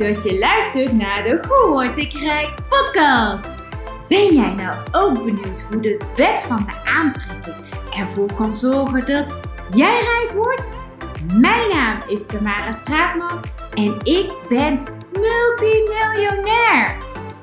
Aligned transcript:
dat 0.00 0.22
je 0.22 0.38
luistert 0.38 0.92
naar 0.92 1.22
de 1.24 1.44
Hoe 1.48 1.68
Word 1.70 1.98
ik 1.98 2.12
Rijk 2.12 2.54
podcast. 2.68 3.54
Ben 4.08 4.34
jij 4.34 4.54
nou 4.54 4.76
ook 4.92 5.24
benieuwd 5.24 5.66
hoe 5.70 5.80
de 5.80 6.00
wet 6.16 6.42
van 6.42 6.66
de 6.66 6.90
aantrekking 6.90 7.54
ervoor 7.96 8.34
kan 8.34 8.56
zorgen 8.56 9.06
dat 9.06 9.34
jij 9.74 10.00
rijk 10.00 10.30
wordt? 10.34 10.72
Mijn 11.34 11.68
naam 11.72 11.98
is 12.06 12.26
Tamara 12.26 12.72
Straatman 12.72 13.40
en 13.74 13.96
ik 14.02 14.32
ben 14.48 14.82
multimiljonair. 15.12 16.96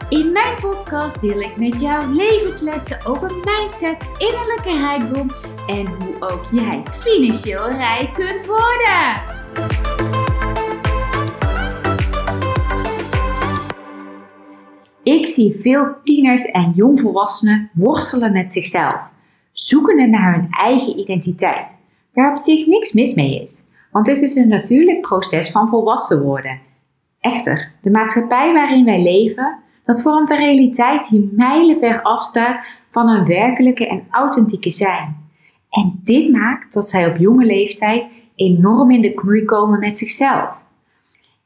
In 0.09 0.31
mijn 0.31 0.55
podcast 0.61 1.21
deel 1.21 1.39
ik 1.39 1.57
met 1.57 1.79
jou 1.79 2.15
levenslessen 2.15 3.05
over 3.05 3.31
mindset, 3.35 3.97
innerlijke 4.18 4.77
rijkdom 4.77 5.32
en 5.68 5.85
hoe 5.87 6.15
ook 6.19 6.46
jij 6.51 6.83
financieel 6.91 7.69
rijk 7.69 8.13
kunt 8.13 8.46
worden. 8.46 9.26
Ik 15.27 15.33
zie 15.33 15.61
veel 15.61 15.95
tieners 16.04 16.45
en 16.45 16.73
jongvolwassenen 16.75 17.69
worstelen 17.73 18.31
met 18.31 18.51
zichzelf, 18.51 18.95
zoekende 19.51 20.07
naar 20.07 20.33
hun 20.35 20.47
eigen 20.49 20.99
identiteit, 20.99 21.77
waar 22.13 22.31
op 22.31 22.37
zich 22.37 22.65
niks 22.65 22.91
mis 22.91 23.13
mee 23.13 23.41
is, 23.41 23.68
want 23.91 24.07
het 24.07 24.21
is 24.21 24.35
een 24.35 24.47
natuurlijk 24.47 25.01
proces 25.01 25.51
van 25.51 25.68
volwassen 25.68 26.23
worden. 26.23 26.59
Echter, 27.19 27.71
de 27.82 27.91
maatschappij 27.91 28.54
waarin 28.54 28.85
wij 28.85 29.04
leven, 29.04 29.59
dat 29.85 30.01
vormt 30.01 30.29
een 30.29 30.37
realiteit 30.37 31.09
die 31.09 31.32
mijlenver 31.33 32.02
afstaat 32.02 32.81
van 32.91 33.09
een 33.09 33.25
werkelijke 33.25 33.88
en 33.88 34.03
authentieke 34.09 34.71
zijn. 34.71 35.16
En 35.69 35.99
dit 36.03 36.31
maakt 36.31 36.73
dat 36.73 36.89
zij 36.89 37.07
op 37.07 37.17
jonge 37.17 37.45
leeftijd 37.45 38.23
enorm 38.35 38.91
in 38.91 39.02
de 39.02 39.13
knoei 39.13 39.45
komen 39.45 39.80
met 39.80 39.97
zichzelf. 39.97 40.65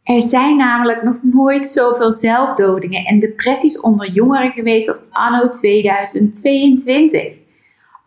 Er 0.03 0.21
zijn 0.21 0.57
namelijk 0.57 1.03
nog 1.03 1.15
nooit 1.21 1.67
zoveel 1.67 2.13
zelfdodingen 2.13 3.05
en 3.05 3.19
depressies 3.19 3.79
onder 3.79 4.11
jongeren 4.11 4.51
geweest 4.51 4.87
als 4.87 5.01
anno 5.09 5.49
2022. 5.49 7.33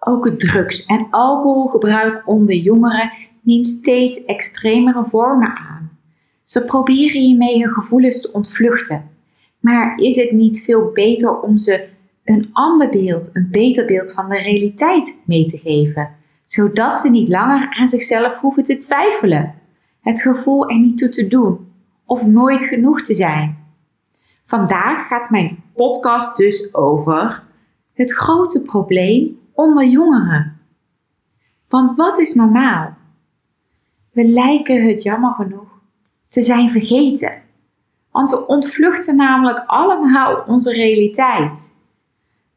Ook 0.01 0.25
het 0.25 0.41
drugs- 0.41 0.87
en 0.87 1.07
alcoholgebruik 1.11 2.23
onder 2.27 2.55
jongeren 2.55 3.13
neemt 3.41 3.69
steeds 3.69 4.25
extremere 4.25 5.05
vormen 5.11 5.57
aan. 5.57 5.99
Ze 6.45 6.65
proberen 6.65 7.21
hiermee 7.21 7.63
hun 7.63 7.73
gevoelens 7.73 8.21
te 8.21 8.33
ontvluchten. 8.33 9.11
Maar 9.61 9.99
is 9.99 10.17
het 10.17 10.31
niet 10.31 10.63
veel 10.65 10.91
beter 10.93 11.41
om 11.41 11.59
ze 11.59 11.89
een 12.25 12.49
ander 12.53 12.89
beeld, 12.89 13.31
een 13.33 13.49
beter 13.51 13.87
beeld 13.87 14.13
van 14.13 14.29
de 14.29 14.39
realiteit 14.39 15.17
mee 15.25 15.45
te 15.45 15.59
geven, 15.59 16.11
zodat 16.45 16.99
ze 16.99 17.11
niet 17.11 17.29
langer 17.29 17.69
aan 17.71 17.89
zichzelf 17.89 18.37
hoeven 18.37 18.65
te 18.65 18.77
twijfelen, 18.77 19.55
het 20.01 20.21
gevoel 20.21 20.69
er 20.69 20.79
niet 20.79 20.99
toe 20.99 21.09
te 21.09 21.29
doen 21.29 21.73
of 22.07 22.27
nooit 22.27 22.65
genoeg 22.65 23.03
te 23.03 23.15
zijn. 23.15 23.59
Vandaag 24.45 25.07
gaat 25.07 25.31
mijn 25.31 25.63
podcast 25.75 26.37
dus 26.37 26.75
over 26.75 27.43
het 27.93 28.13
grote 28.13 28.61
probleem 28.61 29.39
onder 29.53 29.87
jongeren. 29.87 30.61
Want 31.69 31.97
wat 31.97 32.19
is 32.19 32.35
normaal? 32.35 32.97
We 34.13 34.25
lijken 34.25 34.87
het 34.89 35.03
jammer 35.03 35.33
genoeg 35.33 35.81
te 36.29 36.43
zijn 36.43 36.71
vergeten. 36.71 37.43
Want 38.11 38.31
we 38.31 38.47
ontvluchten 38.47 39.17
namelijk 39.17 39.63
allemaal 39.67 40.45
onze 40.47 40.73
realiteit. 40.73 41.75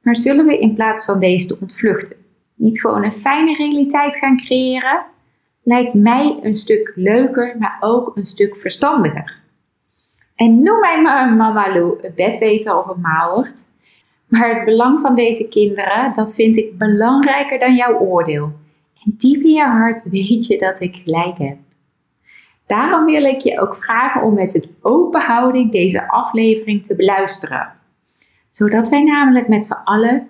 Maar 0.02 0.16
zullen 0.16 0.46
we 0.46 0.60
in 0.60 0.74
plaats 0.74 1.06
van 1.06 1.20
deze 1.20 1.48
te 1.48 1.58
ontvluchten 1.62 2.26
niet 2.58 2.82
gewoon 2.82 3.04
een 3.04 3.14
fijne 3.14 3.54
realiteit 3.54 4.18
gaan 4.18 4.38
creëren? 4.38 5.06
Lijkt 5.64 5.94
mij 5.94 6.40
een 6.42 6.56
stuk 6.56 6.92
leuker, 6.96 7.56
maar 7.60 7.78
ook 7.80 8.12
een 8.16 8.26
stuk 8.26 8.56
verstandiger. 8.56 9.42
En 10.38 10.64
noem 10.64 10.80
mij 10.80 11.02
maar 11.02 11.28
een 11.28 11.38
mama 11.38 11.74
Lou, 11.74 11.98
een 12.02 12.14
bedweter 12.16 12.78
of 12.78 12.88
een 12.88 13.02
mauwert. 13.02 13.68
Maar 14.28 14.56
het 14.56 14.66
belang 14.66 15.00
van 15.00 15.16
deze 15.16 15.48
kinderen, 15.48 16.14
dat 16.14 16.36
vind 16.36 16.58
ik 16.58 16.78
belangrijker 16.78 17.60
dan 17.60 17.76
jouw 17.76 18.00
oordeel. 18.00 18.52
En 19.04 19.14
diep 19.18 19.42
in 19.42 19.54
je 19.54 19.66
hart 19.66 20.10
weet 20.10 20.46
je 20.46 20.58
dat 20.58 20.82
ik 20.82 20.96
gelijk 20.96 21.38
heb. 21.38 21.58
Daarom 22.66 23.06
wil 23.06 23.24
ik 23.24 23.42
je 23.42 23.60
ook 23.60 23.76
vragen 23.76 24.22
om 24.22 24.34
met 24.34 24.56
een 24.56 24.76
open 24.82 25.22
houding 25.22 25.72
deze 25.72 26.10
aflevering 26.10 26.86
te 26.86 26.96
beluisteren. 26.96 27.74
Zodat 28.50 28.90
wij 28.90 29.04
namelijk 29.04 29.48
met 29.48 29.66
z'n 29.66 29.82
allen 29.84 30.28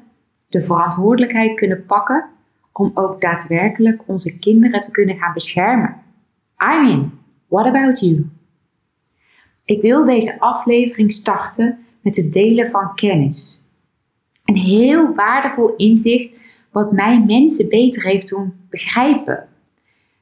de 0.50 0.62
verantwoordelijkheid 0.62 1.56
kunnen 1.56 1.86
pakken 1.86 2.26
om 2.72 2.92
ook 2.94 3.22
daadwerkelijk 3.22 4.02
onze 4.06 4.40
kinderen 4.40 4.82
te 4.82 4.92
kunnen 4.92 5.18
gaan 5.18 5.34
beschermen. 5.34 5.96
I 6.64 6.82
mean, 6.82 7.20
what 7.48 7.66
about 7.66 8.00
you? 8.00 8.30
Ik 9.68 9.82
wil 9.82 10.06
deze 10.06 10.40
aflevering 10.40 11.14
starten 11.14 11.86
met 12.02 12.16
het 12.16 12.32
delen 12.32 12.70
van 12.70 12.96
kennis. 12.96 13.62
Een 14.46 14.56
heel 14.56 15.16
waardevol 15.16 15.76
inzicht 15.76 16.30
wat 16.72 16.92
mij 16.92 17.24
mensen 17.28 17.70
beter 17.70 18.04
heeft 18.04 18.30
doen 18.30 18.54
begrijpen. 18.70 19.48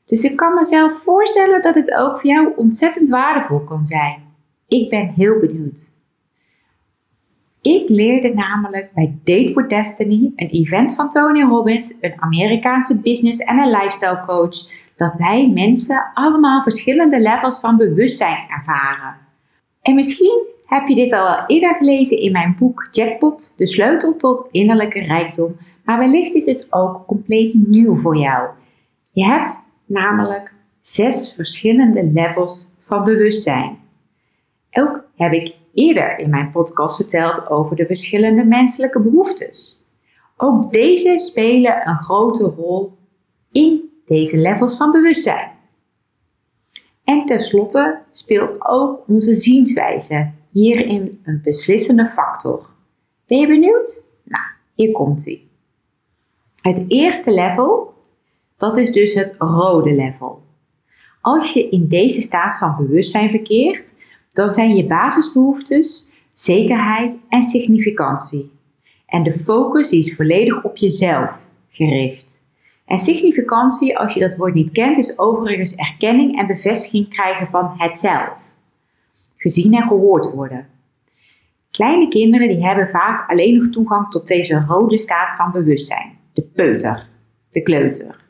Dus 0.05 0.23
ik 0.23 0.35
kan 0.35 0.53
mezelf 0.53 1.03
voorstellen 1.03 1.61
dat 1.61 1.75
het 1.75 1.93
ook 1.93 2.19
voor 2.19 2.29
jou 2.29 2.53
ontzettend 2.55 3.09
waardevol 3.09 3.59
kan 3.59 3.85
zijn. 3.85 4.23
Ik 4.67 4.89
ben 4.89 5.07
heel 5.15 5.39
benieuwd. 5.39 5.93
Ik 7.61 7.89
leerde 7.89 8.33
namelijk 8.33 8.91
bij 8.93 9.17
Date 9.23 9.53
with 9.55 9.69
Destiny, 9.69 10.31
een 10.35 10.49
event 10.49 10.95
van 10.95 11.09
Tony 11.09 11.41
Robbins, 11.41 11.97
een 12.01 12.21
Amerikaanse 12.21 13.01
business 13.01 13.39
en 13.39 13.59
een 13.59 13.69
lifestyle 13.69 14.19
coach, 14.25 14.55
dat 14.95 15.15
wij 15.15 15.49
mensen 15.53 16.11
allemaal 16.13 16.61
verschillende 16.61 17.19
levels 17.19 17.59
van 17.59 17.77
bewustzijn 17.77 18.45
ervaren. 18.49 19.24
En 19.85 19.95
misschien 19.95 20.45
heb 20.65 20.87
je 20.87 20.95
dit 20.95 21.13
al 21.13 21.23
wel 21.23 21.43
eerder 21.47 21.75
gelezen 21.75 22.17
in 22.17 22.31
mijn 22.31 22.55
boek 22.59 22.87
Jackpot, 22.91 23.53
de 23.57 23.67
sleutel 23.67 24.15
tot 24.15 24.47
innerlijke 24.51 24.99
rijkdom, 24.99 25.57
maar 25.83 25.99
wellicht 25.99 26.33
is 26.33 26.45
het 26.45 26.67
ook 26.69 27.05
compleet 27.05 27.53
nieuw 27.53 27.95
voor 27.95 28.17
jou. 28.17 28.49
Je 29.11 29.25
hebt 29.25 29.61
namelijk 29.85 30.53
zes 30.79 31.33
verschillende 31.35 32.03
levels 32.03 32.67
van 32.87 33.03
bewustzijn. 33.03 33.79
Ook 34.71 35.03
heb 35.15 35.33
ik 35.33 35.55
eerder 35.73 36.19
in 36.19 36.29
mijn 36.29 36.49
podcast 36.49 36.95
verteld 36.95 37.49
over 37.49 37.75
de 37.75 37.85
verschillende 37.85 38.45
menselijke 38.45 39.01
behoeftes. 39.01 39.81
Ook 40.37 40.71
deze 40.71 41.19
spelen 41.19 41.87
een 41.87 41.97
grote 41.97 42.43
rol 42.43 42.97
in 43.51 43.89
deze 44.05 44.37
levels 44.37 44.77
van 44.77 44.91
bewustzijn. 44.91 45.54
En 47.05 47.25
tenslotte 47.25 47.99
speelt 48.11 48.51
ook 48.59 49.03
onze 49.07 49.35
zienswijze 49.35 50.31
hierin 50.51 51.21
een 51.23 51.39
beslissende 51.43 52.05
factor. 52.05 52.69
Ben 53.27 53.39
je 53.39 53.47
benieuwd? 53.47 54.01
Nou, 54.23 54.43
hier 54.73 54.91
komt 54.91 55.25
ie. 55.25 55.49
Het 56.61 56.85
eerste 56.87 57.33
level, 57.33 57.93
dat 58.57 58.77
is 58.77 58.91
dus 58.91 59.13
het 59.13 59.35
rode 59.37 59.93
level. 59.93 60.43
Als 61.21 61.53
je 61.53 61.69
in 61.69 61.87
deze 61.87 62.21
staat 62.21 62.57
van 62.57 62.75
bewustzijn 62.77 63.29
verkeert, 63.29 63.93
dan 64.33 64.49
zijn 64.49 64.75
je 64.75 64.85
basisbehoeftes 64.85 66.09
zekerheid 66.33 67.17
en 67.29 67.43
significantie. 67.43 68.51
En 69.05 69.23
de 69.23 69.39
focus 69.39 69.91
is 69.91 70.15
volledig 70.15 70.63
op 70.63 70.77
jezelf 70.77 71.39
gericht. 71.69 72.43
En 72.85 72.99
significantie, 72.99 73.97
als 73.97 74.13
je 74.13 74.19
dat 74.19 74.35
woord 74.35 74.53
niet 74.53 74.71
kent, 74.71 74.97
is 74.97 75.19
overigens 75.19 75.75
erkenning 75.75 76.37
en 76.37 76.47
bevestiging 76.47 77.09
krijgen 77.09 77.47
van 77.47 77.73
het 77.77 77.99
zelf. 77.99 78.37
Gezien 79.37 79.73
en 79.73 79.87
gehoord 79.87 80.31
worden. 80.33 80.67
Kleine 81.71 82.07
kinderen 82.07 82.47
die 82.47 82.65
hebben 82.65 82.87
vaak 82.87 83.29
alleen 83.29 83.57
nog 83.57 83.67
toegang 83.69 84.09
tot 84.09 84.27
deze 84.27 84.65
rode 84.67 84.97
staat 84.97 85.31
van 85.31 85.51
bewustzijn. 85.51 86.17
De 86.33 86.41
peuter, 86.41 87.07
de 87.51 87.61
kleuter. 87.61 88.23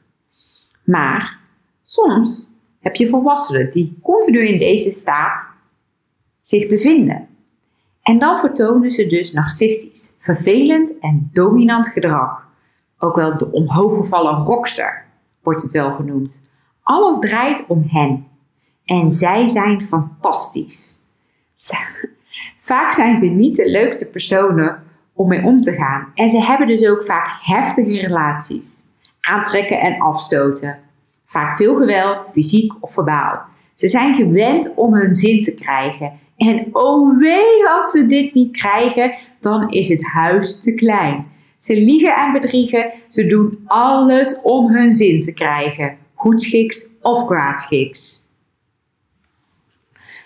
Maar 0.83 1.39
soms 1.83 2.49
heb 2.79 2.95
je 2.95 3.07
volwassenen 3.07 3.71
die 3.71 3.97
continu 4.01 4.47
in 4.47 4.59
deze 4.59 4.91
staat 4.91 5.51
zich 6.41 6.67
bevinden. 6.67 7.27
En 8.01 8.19
dan 8.19 8.39
vertonen 8.39 8.91
ze 8.91 9.07
dus 9.07 9.31
narcistisch, 9.31 10.13
vervelend 10.19 10.99
en 10.99 11.29
dominant 11.33 11.87
gedrag 11.87 12.44
ook 12.99 13.15
wel 13.15 13.37
de 13.37 13.51
omhooggevallen 13.51 14.43
rockster, 14.43 15.05
wordt 15.43 15.61
het 15.61 15.71
wel 15.71 15.91
genoemd. 15.91 16.41
Alles 16.83 17.19
draait 17.19 17.63
om 17.67 17.85
hen. 17.87 18.27
En 18.85 19.11
zij 19.11 19.47
zijn 19.47 19.83
fantastisch. 19.83 20.99
Vaak 22.59 22.93
zijn 22.93 23.17
ze 23.17 23.25
niet 23.25 23.55
de 23.55 23.69
leukste 23.69 24.09
personen 24.09 24.83
om 25.13 25.27
mee 25.27 25.43
om 25.43 25.61
te 25.61 25.71
gaan. 25.71 26.11
En 26.13 26.29
ze 26.29 26.41
hebben 26.41 26.67
dus 26.67 26.85
ook 26.85 27.05
vaak 27.05 27.27
heftige 27.41 27.99
relaties. 27.99 28.85
Aantrekken 29.21 29.79
en 29.79 29.99
afstoten. 29.99 30.79
Vaak 31.25 31.57
veel 31.57 31.75
geweld, 31.75 32.29
fysiek 32.33 32.73
of 32.79 32.93
verbaal. 32.93 33.41
Ze 33.73 33.87
zijn 33.87 34.15
gewend 34.15 34.73
om 34.75 34.93
hun 34.93 35.13
zin 35.13 35.43
te 35.43 35.53
krijgen. 35.53 36.11
En 36.37 36.67
oh 36.71 37.19
wee, 37.19 37.69
als 37.69 37.91
ze 37.91 38.07
dit 38.07 38.33
niet 38.33 38.57
krijgen, 38.57 39.15
dan 39.39 39.69
is 39.69 39.89
het 39.89 40.03
huis 40.03 40.59
te 40.59 40.73
klein. 40.73 41.25
Ze 41.65 41.75
liegen 41.75 42.15
en 42.15 42.31
bedriegen. 42.31 42.93
Ze 43.07 43.25
doen 43.25 43.59
alles 43.65 44.41
om 44.41 44.67
hun 44.67 44.93
zin 44.93 45.21
te 45.21 45.33
krijgen. 45.33 45.97
Goedschiks 46.13 46.87
of 47.01 47.25
kwaadschiks. 47.25 48.23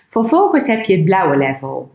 Vervolgens 0.08 0.66
heb 0.66 0.84
je 0.84 0.96
het 0.96 1.04
blauwe 1.04 1.36
level. 1.36 1.90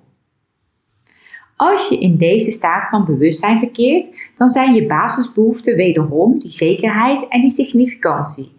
Als 1.56 1.88
je 1.88 2.00
in 2.00 2.18
deze 2.18 2.52
staat 2.52 2.88
van 2.88 3.06
bewustzijn 3.06 3.60
verkeert, 3.60 4.32
dan 4.38 4.50
zijn 4.50 4.74
je 4.74 4.86
basisbehoeften 4.86 5.76
wederom 5.76 6.40
die 6.40 6.52
zekerheid 6.52 7.28
en 7.28 7.42
die 7.42 7.50
significantie. 7.50 8.52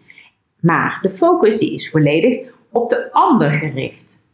Maar 0.59 0.99
de 1.01 1.09
focus 1.09 1.57
die 1.57 1.73
is 1.73 1.89
volledig 1.89 2.53
op 2.71 2.89
de 2.89 3.11
ander 3.11 3.51
gericht. 3.51 4.25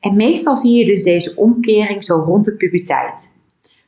En 0.00 0.16
meestal 0.16 0.56
zie 0.56 0.72
je 0.72 0.84
dus 0.84 1.02
deze 1.02 1.36
omkering 1.36 2.04
zo 2.04 2.16
rond 2.16 2.44
de 2.44 2.56
puberteit. 2.56 3.32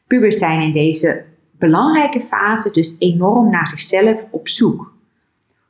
Pubers 0.07 0.39
zijn 0.39 0.61
in 0.61 0.73
deze 0.73 1.28
belangrijke 1.59 2.21
fase 2.21 2.71
dus 2.71 2.97
enorm 2.99 3.51
naar 3.51 3.67
zichzelf 3.67 4.25
op 4.31 4.49
zoek. 4.49 4.93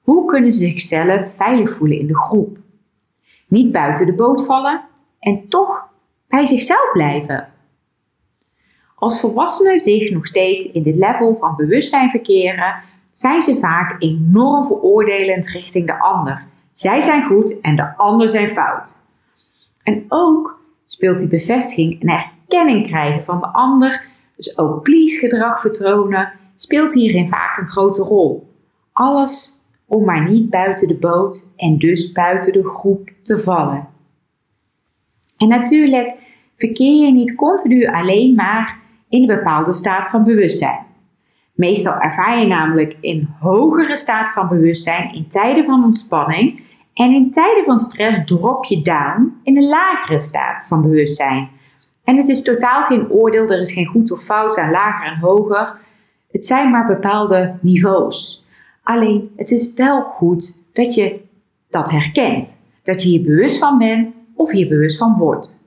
Hoe 0.02 0.24
kunnen 0.24 0.52
ze 0.52 0.58
zichzelf 0.58 1.34
veilig 1.36 1.72
voelen 1.72 1.98
in 1.98 2.06
de 2.06 2.18
groep? 2.18 2.58
Niet 3.48 3.72
buiten 3.72 4.06
de 4.06 4.14
boot 4.14 4.44
vallen 4.44 4.84
en 5.20 5.48
toch 5.48 5.88
bij 6.28 6.46
zichzelf 6.46 6.92
blijven. 6.92 7.48
Als 8.94 9.20
volwassenen 9.20 9.78
zich 9.78 10.10
nog 10.10 10.26
steeds 10.26 10.72
in 10.72 10.82
dit 10.82 10.96
level 10.96 11.36
van 11.40 11.56
bewustzijn 11.56 12.10
verkeren, 12.10 12.74
zijn 13.12 13.42
ze 13.42 13.58
vaak 13.58 14.02
enorm 14.02 14.64
veroordelend 14.64 15.48
richting 15.48 15.86
de 15.86 16.00
ander. 16.00 16.46
Zij 16.72 17.00
zijn 17.00 17.24
goed 17.24 17.60
en 17.60 17.76
de 17.76 17.96
ander 17.96 18.28
zijn 18.28 18.48
fout. 18.48 19.02
En 19.82 20.04
ook 20.08 20.60
speelt 20.86 21.18
die 21.18 21.28
bevestiging 21.28 22.00
en 22.02 22.08
erkenning 22.08 22.86
krijgen 22.86 23.24
van 23.24 23.40
de 23.40 23.46
ander, 23.46 24.07
dus 24.38 24.58
ook 24.58 24.82
please 24.82 25.18
gedrag 25.18 25.60
vertonen, 25.60 26.32
speelt 26.56 26.94
hierin 26.94 27.28
vaak 27.28 27.56
een 27.56 27.68
grote 27.68 28.02
rol. 28.02 28.52
Alles 28.92 29.60
om 29.86 30.04
maar 30.04 30.28
niet 30.28 30.50
buiten 30.50 30.88
de 30.88 30.94
boot 30.94 31.46
en 31.56 31.78
dus 31.78 32.12
buiten 32.12 32.52
de 32.52 32.68
groep 32.68 33.10
te 33.22 33.38
vallen. 33.38 33.88
En 35.36 35.48
natuurlijk 35.48 36.14
verkeer 36.56 37.04
je 37.04 37.12
niet 37.12 37.34
continu 37.34 37.86
alleen 37.86 38.34
maar 38.34 38.78
in 39.08 39.20
een 39.20 39.36
bepaalde 39.36 39.72
staat 39.72 40.08
van 40.08 40.24
bewustzijn. 40.24 40.86
Meestal 41.52 41.98
ervaar 41.98 42.38
je 42.38 42.46
namelijk 42.46 42.96
in 43.00 43.28
hogere 43.40 43.96
staat 43.96 44.30
van 44.30 44.48
bewustzijn 44.48 45.12
in 45.12 45.28
tijden 45.28 45.64
van 45.64 45.84
ontspanning 45.84 46.60
en 46.94 47.12
in 47.12 47.30
tijden 47.30 47.64
van 47.64 47.78
stress 47.78 48.20
drop 48.24 48.64
je 48.64 48.82
down 48.82 49.40
in 49.42 49.56
een 49.56 49.68
lagere 49.68 50.18
staat 50.18 50.66
van 50.68 50.82
bewustzijn. 50.82 51.48
En 52.08 52.16
het 52.16 52.28
is 52.28 52.42
totaal 52.42 52.84
geen 52.84 53.10
oordeel, 53.10 53.48
er 53.48 53.60
is 53.60 53.72
geen 53.72 53.86
goed 53.86 54.10
of 54.10 54.22
fout 54.22 54.58
aan 54.58 54.70
lager 54.70 55.06
en 55.06 55.18
hoger. 55.18 55.76
Het 56.30 56.46
zijn 56.46 56.70
maar 56.70 56.86
bepaalde 56.86 57.54
niveaus. 57.60 58.44
Alleen 58.82 59.32
het 59.36 59.50
is 59.50 59.72
wel 59.74 60.02
goed 60.02 60.56
dat 60.72 60.94
je 60.94 61.20
dat 61.70 61.90
herkent. 61.90 62.58
Dat 62.82 63.02
je 63.02 63.08
hier 63.08 63.22
bewust 63.22 63.58
van 63.58 63.78
bent 63.78 64.18
of 64.34 64.50
hier 64.50 64.68
bewust 64.68 64.98
van 64.98 65.16
wordt. 65.18 65.60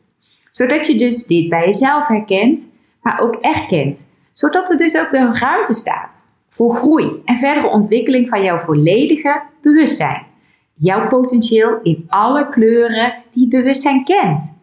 Zodat 0.52 0.88
je 0.88 0.98
dus 0.98 1.26
dit 1.26 1.50
bij 1.50 1.66
jezelf 1.66 2.08
herkent, 2.08 2.68
maar 3.02 3.20
ook 3.20 3.36
erkent. 3.36 4.08
Zodat 4.32 4.70
er 4.70 4.78
dus 4.78 4.98
ook 4.98 5.10
weer 5.10 5.38
ruimte 5.40 5.74
staat 5.74 6.28
voor 6.50 6.76
groei 6.76 7.22
en 7.26 7.38
verdere 7.38 7.68
ontwikkeling 7.68 8.30
van 8.30 8.44
jouw 8.44 8.58
volledige 8.58 9.42
bewustzijn. 9.62 10.26
Jouw 10.74 11.08
potentieel 11.08 11.80
in 11.84 12.06
alle 12.08 12.50
kleuren 12.50 13.14
die 13.32 13.42
het 13.42 13.50
bewustzijn 13.50 14.04
kent. 14.04 14.60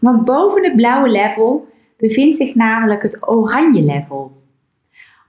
Want 0.00 0.24
boven 0.24 0.64
het 0.64 0.76
blauwe 0.76 1.08
level 1.08 1.68
bevindt 1.96 2.36
zich 2.36 2.54
namelijk 2.54 3.02
het 3.02 3.28
oranje 3.28 3.82
level. 3.82 4.38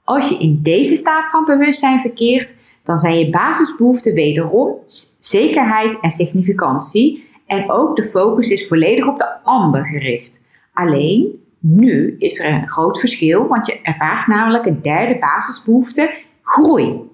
Als 0.04 0.30
je 0.30 0.38
in 0.38 0.60
deze 0.64 0.96
staat 0.96 1.30
van 1.30 1.46
bewustzijn 1.46 2.00
verkeert, 2.00 2.56
dan 2.84 3.00
zijn 3.00 3.18
je 3.18 3.30
basisbehoeften 3.30 4.14
wederom 4.14 4.76
zekerheid 5.20 6.00
en 6.00 6.10
significantie. 6.10 7.30
En 7.46 7.72
ook 7.72 7.96
de 7.96 8.04
focus 8.04 8.50
is 8.50 8.68
volledig 8.68 9.08
op 9.08 9.18
de 9.18 9.44
ander 9.44 9.86
gericht. 9.86 10.42
Alleen, 10.74 11.44
nu 11.60 12.16
is 12.20 12.40
er 12.40 12.54
een 12.54 12.70
groot 12.70 13.00
verschil, 13.00 13.48
want 13.48 13.68
je 13.68 13.82
ervaart 13.82 14.28
namelijk 14.28 14.66
een 14.66 14.82
derde 14.82 15.18
basisbehoefte, 15.20 16.12
groei. 16.44 17.10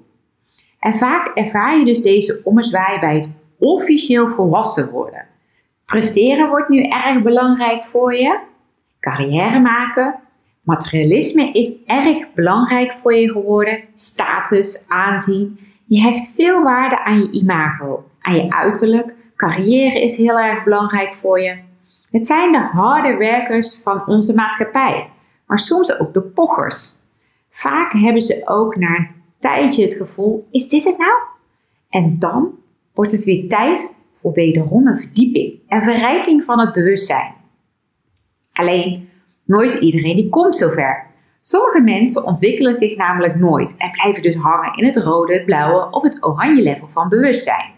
En 0.80 0.96
vaak 0.96 1.28
ervaar 1.38 1.78
je 1.78 1.86
dus 1.86 2.02
deze 2.02 2.42
ommezwaai 2.44 3.00
bij 3.00 3.16
het 3.16 3.32
officieel 3.58 4.28
volwassen 4.28 4.90
worden. 4.92 5.26
Presteren 5.92 6.50
wordt 6.50 6.70
nu 6.70 6.84
erg 6.84 7.22
belangrijk 7.22 7.86
voor 7.86 8.16
je. 8.16 8.40
Carrière 9.00 9.60
maken. 9.60 10.20
Materialisme 10.62 11.52
is 11.52 11.78
erg 11.86 12.34
belangrijk 12.34 12.92
voor 12.92 13.14
je 13.14 13.32
geworden. 13.32 13.84
Status, 13.94 14.84
aanzien. 14.88 15.60
Je 15.86 16.02
hecht 16.02 16.34
veel 16.36 16.64
waarde 16.64 17.04
aan 17.04 17.20
je 17.20 17.32
imago, 17.32 18.04
aan 18.22 18.36
je 18.36 18.50
uiterlijk. 18.50 19.14
Carrière 19.36 20.02
is 20.02 20.18
heel 20.18 20.40
erg 20.40 20.64
belangrijk 20.64 21.16
voor 21.16 21.40
je. 21.40 21.58
Het 22.12 22.28
zijn 22.28 22.52
de 22.52 22.58
harde 22.58 23.16
werkers 23.16 23.80
van 23.84 24.08
onze 24.08 24.34
maatschappij, 24.34 25.10
maar 25.46 25.60
soms 25.60 26.00
ook 26.00 26.14
de 26.14 26.22
pochers. 26.22 27.00
Vaak 27.50 27.92
hebben 27.92 28.22
ze 28.22 28.42
ook 28.46 28.76
na 28.76 28.96
een 28.96 29.10
tijdje 29.40 29.84
het 29.84 29.94
gevoel: 29.94 30.48
is 30.52 30.68
dit 30.68 30.84
het 30.84 30.98
nou? 30.98 31.14
En 31.90 32.20
dan 32.20 32.52
wordt 32.94 33.12
het 33.12 33.24
weer 33.24 33.50
tijd 33.50 33.96
voor 34.22 34.32
wederom 34.34 34.88
een 34.88 34.98
verdieping 34.98 35.60
en 35.68 35.82
verrijking 35.82 36.44
van 36.44 36.60
het 36.60 36.74
bewustzijn. 36.74 37.34
Alleen, 38.54 39.10
nooit 39.46 39.74
iedereen 39.74 40.16
die 40.16 40.30
komt 40.30 40.56
zover. 40.56 41.06
Sommige 41.42 41.82
mensen 41.82 42.26
ontwikkelen 42.26 42.74
zich 42.74 42.98
namelijk 42.98 43.36
nooit 43.36 43.76
en 43.78 43.92
blijven 43.92 44.22
dus 44.22 44.36
hangen 44.36 44.74
in 44.74 44.86
het 44.86 44.98
rode, 44.98 45.34
het 45.34 45.46
blauwe 45.46 45.88
of 45.92 46.04
het 46.04 46.26
oranje 46.26 46.62
level 46.62 46.88
van 46.88 47.10
bewustzijn. 47.10 47.72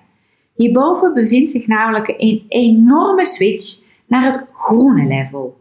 Hierboven 0.54 1.14
bevindt 1.14 1.52
zich 1.52 1.68
namelijk 1.68 2.08
een 2.18 2.46
enorme 2.48 3.26
switch 3.26 3.80
naar 4.08 4.32
het 4.32 4.46
groene 4.54 5.06
level. 5.06 5.58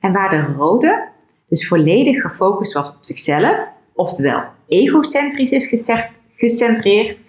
En 0.00 0.12
waar 0.12 0.30
de 0.30 0.52
rode 0.56 1.08
dus 1.48 1.68
volledig 1.68 2.20
gefocust 2.20 2.72
was 2.72 2.88
op 2.88 2.98
zichzelf, 3.00 3.68
oftewel 3.94 4.42
egocentrisch 4.68 5.50
is 5.50 5.92
gecentreerd, 6.36 7.24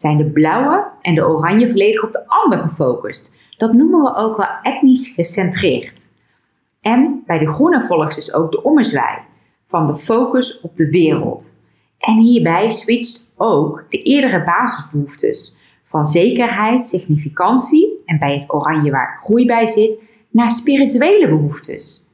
zijn 0.00 0.16
de 0.16 0.30
blauwe 0.30 0.86
en 1.00 1.14
de 1.14 1.26
oranje 1.26 1.68
volledig 1.68 2.02
op 2.02 2.12
de 2.12 2.24
ander 2.26 2.58
gefocust. 2.58 3.34
Dat 3.56 3.72
noemen 3.72 4.00
we 4.00 4.14
ook 4.14 4.36
wel 4.36 4.46
etnisch 4.62 5.08
gecentreerd. 5.08 6.08
En 6.80 7.22
bij 7.26 7.38
de 7.38 7.48
groene 7.48 7.84
volgt 7.86 8.14
dus 8.14 8.34
ook 8.34 8.50
de 8.50 8.62
ommezwaai 8.62 9.18
van 9.66 9.86
de 9.86 9.96
focus 9.96 10.60
op 10.60 10.76
de 10.76 10.90
wereld. 10.90 11.58
En 11.98 12.18
hierbij 12.18 12.68
switcht 12.68 13.26
ook 13.36 13.84
de 13.88 14.02
eerdere 14.02 14.44
basisbehoeftes 14.44 15.56
van 15.84 16.06
zekerheid, 16.06 16.86
significantie 16.86 18.02
en 18.04 18.18
bij 18.18 18.34
het 18.34 18.52
oranje 18.52 18.90
waar 18.90 19.18
groei 19.22 19.46
bij 19.46 19.66
zit, 19.66 19.98
naar 20.30 20.50
spirituele 20.50 21.28
behoeftes. 21.28 22.06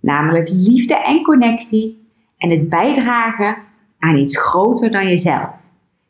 Namelijk 0.00 0.48
liefde 0.48 1.02
en 1.02 1.22
connectie 1.22 2.06
en 2.38 2.50
het 2.50 2.68
bijdragen 2.68 3.56
aan 3.98 4.16
iets 4.16 4.38
groter 4.38 4.90
dan 4.90 5.06
jezelf. 5.08 5.61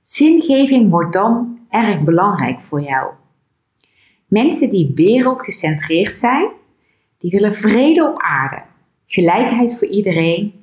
Zingeving 0.03 0.91
wordt 0.91 1.13
dan 1.13 1.59
erg 1.71 2.03
belangrijk 2.03 2.61
voor 2.61 2.81
jou. 2.83 3.13
Mensen 4.27 4.71
die 4.71 4.93
wereldgecentreerd 4.95 6.19
zijn, 6.19 6.51
die 7.19 7.31
willen 7.31 7.55
vrede 7.55 8.09
op 8.09 8.23
aarde, 8.23 8.63
gelijkheid 9.07 9.79
voor 9.79 9.89
iedereen 9.89 10.55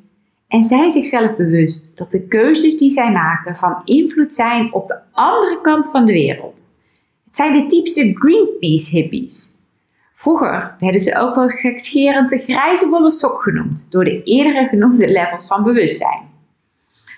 en 0.47 0.63
zijn 0.63 0.91
zichzelf 0.91 1.35
bewust 1.35 1.97
dat 1.97 2.11
de 2.11 2.27
keuzes 2.27 2.77
die 2.77 2.91
zij 2.91 3.11
maken 3.11 3.55
van 3.55 3.81
invloed 3.83 4.33
zijn 4.33 4.73
op 4.73 4.87
de 4.87 4.99
andere 5.11 5.61
kant 5.61 5.89
van 5.89 6.05
de 6.05 6.11
wereld. 6.11 6.79
Het 7.25 7.35
zijn 7.35 7.53
de 7.53 7.65
typische 7.65 8.11
Greenpeace 8.13 8.95
hippies. 8.95 9.57
Vroeger 10.13 10.75
werden 10.79 11.01
ze 11.01 11.17
ook 11.17 11.35
wel 11.35 11.47
gekscherend 11.47 12.29
de 12.29 12.37
grijze 12.37 12.89
bolle 12.89 13.11
sok 13.11 13.41
genoemd 13.41 13.87
door 13.89 14.03
de 14.03 14.23
eerdere 14.23 14.67
genoemde 14.67 15.07
levels 15.07 15.47
van 15.47 15.63
bewustzijn. 15.63 16.21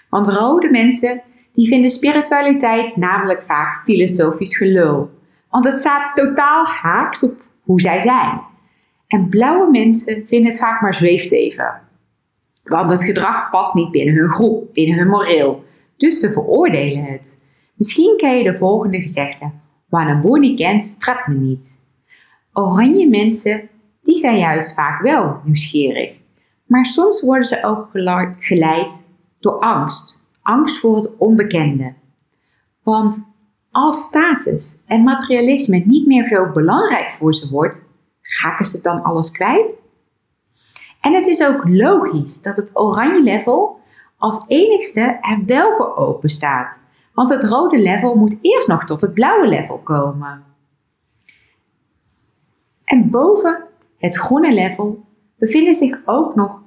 Want 0.09 0.27
rode 0.27 0.69
mensen 0.69 1.21
die 1.53 1.67
vinden 1.67 1.89
spiritualiteit 1.89 2.95
namelijk 2.95 3.43
vaak 3.43 3.83
filosofisch 3.83 4.57
gelul. 4.57 5.09
Want 5.49 5.65
het 5.65 5.73
staat 5.73 6.15
totaal 6.15 6.65
haaks 6.65 7.23
op 7.23 7.43
hoe 7.61 7.81
zij 7.81 8.01
zijn. 8.01 8.41
En 9.07 9.29
blauwe 9.29 9.71
mensen 9.71 10.25
vinden 10.27 10.51
het 10.51 10.59
vaak 10.59 10.81
maar 10.81 10.95
zweefteven. 10.95 11.81
Want 12.63 12.91
het 12.91 13.03
gedrag 13.03 13.49
past 13.49 13.73
niet 13.73 13.91
binnen 13.91 14.15
hun 14.15 14.29
groep, 14.29 14.73
binnen 14.73 14.97
hun 14.97 15.07
moreel. 15.07 15.63
Dus 15.97 16.19
ze 16.19 16.31
veroordelen 16.31 17.03
het. 17.03 17.43
Misschien 17.75 18.17
ken 18.17 18.37
je 18.37 18.43
de 18.43 18.57
volgende 18.57 19.01
gezegde. 19.01 19.51
Waar 19.89 20.09
een 20.09 20.21
boer 20.21 20.39
niet 20.39 20.59
kent, 20.59 20.95
fret 20.97 21.27
me 21.27 21.35
niet. 21.35 21.81
Oranje 22.53 23.07
mensen, 23.07 23.69
die 24.03 24.17
zijn 24.17 24.37
juist 24.37 24.73
vaak 24.73 25.01
wel 25.01 25.39
nieuwsgierig. 25.43 26.11
Maar 26.65 26.85
soms 26.85 27.21
worden 27.21 27.45
ze 27.45 27.63
ook 27.63 27.89
geleid 28.39 29.05
door 29.39 29.59
angst 29.59 30.20
angst 30.41 30.79
voor 30.79 30.95
het 30.95 31.17
onbekende. 31.17 31.93
Want 32.83 33.29
als 33.71 34.05
status 34.05 34.83
en 34.87 35.03
materialisme 35.03 35.83
niet 35.85 36.07
meer 36.07 36.27
zo 36.27 36.51
belangrijk 36.51 37.11
voor 37.11 37.33
ze 37.33 37.49
wordt, 37.49 37.89
raken 38.41 38.65
ze 38.65 38.81
dan 38.81 39.03
alles 39.03 39.31
kwijt? 39.31 39.83
En 41.01 41.13
het 41.13 41.27
is 41.27 41.43
ook 41.43 41.63
logisch 41.67 42.41
dat 42.41 42.55
het 42.55 42.71
oranje 42.73 43.21
level 43.21 43.79
als 44.17 44.45
enigste 44.47 45.01
er 45.01 45.43
wel 45.45 45.75
voor 45.75 45.95
open 45.95 46.29
staat. 46.29 46.83
Want 47.13 47.29
het 47.29 47.43
rode 47.43 47.81
level 47.81 48.15
moet 48.15 48.37
eerst 48.41 48.67
nog 48.67 48.85
tot 48.85 49.01
het 49.01 49.13
blauwe 49.13 49.47
level 49.47 49.77
komen. 49.77 50.43
En 52.83 53.09
boven 53.09 53.63
het 53.97 54.17
groene 54.17 54.53
level 54.53 55.05
bevinden 55.37 55.75
zich 55.75 55.99
ook 56.05 56.35
nog 56.35 56.61